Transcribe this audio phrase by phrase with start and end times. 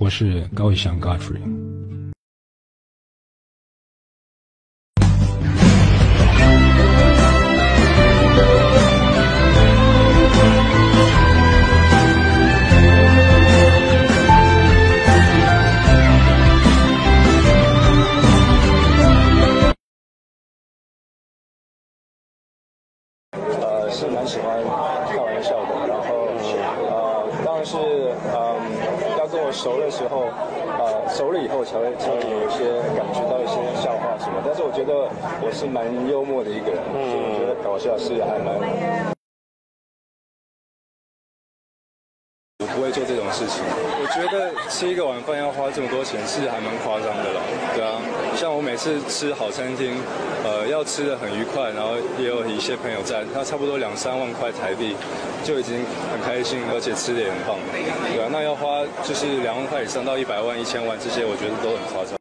[0.00, 1.42] 我是高以翔 Godfrey。
[23.60, 24.64] 呃，是蛮喜欢
[25.10, 26.26] 开玩笑的，然后
[26.88, 28.69] 呃，当然是嗯，要
[29.52, 30.28] 熟的时候，
[30.78, 35.08] 呃，熟了以后才会才会有一些感觉到一些笑话什么，但是我觉得
[35.42, 38.54] 我是蛮幽默的一个人，所以我觉得搞笑是还蛮。
[42.60, 43.64] 我不会做这种事情。
[43.64, 47.40] 我觉得吃一个晚饭要花这么多钱是还蛮夸张的了，
[48.80, 49.92] 是吃好餐厅，
[50.42, 54.96] 呃，要吃的很愉快，然后也有一些朋友在，那差不多两三万块台币
[55.44, 57.58] 就已经很开心，而且吃的也很棒，
[58.10, 58.28] 对啊。
[58.32, 62.19] 那要花就是两万块以上到一百万、一千万这些，我觉得都很夸张。